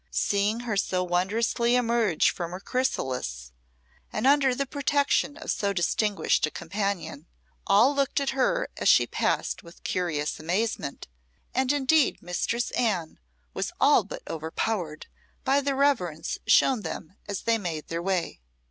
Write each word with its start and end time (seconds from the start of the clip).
Seeing 0.09 0.61
her 0.61 0.75
so 0.77 1.03
wondrously 1.03 1.75
emerge 1.75 2.31
from 2.31 2.49
her 2.49 2.59
chrysalis, 2.59 3.51
and 4.11 4.25
under 4.25 4.55
the 4.55 4.65
protection 4.65 5.37
of 5.37 5.51
so 5.51 5.73
distinguished 5.73 6.47
a 6.47 6.49
companion, 6.49 7.27
all 7.67 7.93
looked 7.93 8.19
at 8.19 8.31
her 8.31 8.67
as 8.77 8.89
she 8.89 9.05
passed 9.05 9.61
with 9.61 9.83
curious 9.83 10.39
amazement, 10.39 11.07
and 11.53 11.71
indeed 11.71 12.19
Mistress 12.19 12.71
Anne 12.71 13.19
was 13.53 13.71
all 13.79 14.03
but 14.03 14.23
overpowered 14.27 15.05
by 15.43 15.61
the 15.61 15.75
reverence 15.75 16.39
shown 16.47 16.81
them 16.81 17.13
as 17.27 17.43
they 17.43 17.59
made 17.59 17.87
their 17.87 18.01
way. 18.01 18.39